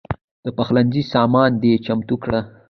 [0.45, 2.41] د پخلنځي سامان دې چمتو کړه.